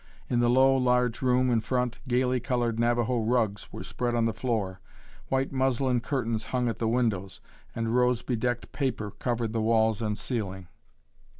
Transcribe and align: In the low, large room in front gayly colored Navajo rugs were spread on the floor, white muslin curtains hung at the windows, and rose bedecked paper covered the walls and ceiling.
In 0.31 0.39
the 0.39 0.49
low, 0.49 0.75
large 0.77 1.21
room 1.21 1.51
in 1.51 1.61
front 1.61 1.99
gayly 2.07 2.39
colored 2.39 2.79
Navajo 2.79 3.19
rugs 3.23 3.71
were 3.71 3.83
spread 3.83 4.15
on 4.15 4.25
the 4.25 4.33
floor, 4.33 4.79
white 5.29 5.51
muslin 5.51 5.99
curtains 5.99 6.45
hung 6.45 6.67
at 6.67 6.79
the 6.79 6.87
windows, 6.87 7.39
and 7.75 7.93
rose 7.95 8.23
bedecked 8.23 8.71
paper 8.71 9.11
covered 9.11 9.53
the 9.53 9.61
walls 9.61 10.01
and 10.01 10.17
ceiling. 10.17 10.67